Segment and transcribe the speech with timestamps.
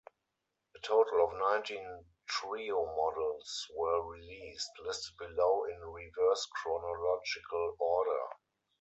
[0.75, 8.23] A total of nineteen Treo models were released, listed below in reverse chronological order.